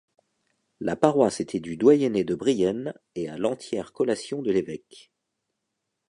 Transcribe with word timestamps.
La 0.79 0.95
paroisse 0.95 1.41
était 1.41 1.59
du 1.59 1.77
doyenné 1.77 2.23
de 2.23 2.33
Brienne 2.33 2.95
et 3.13 3.29
à 3.29 3.37
l'entière 3.37 3.93
collation 3.93 4.41
de 4.41 4.51
l'évêque. 4.51 5.11